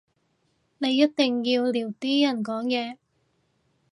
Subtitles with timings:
[0.79, 2.97] 你一定要撩啲人講嘢